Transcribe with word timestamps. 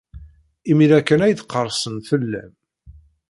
Imir-a 0.71 0.99
kan 1.07 1.23
ay 1.25 1.33
d-qerrsen 1.35 1.95
fell-am. 2.07 2.53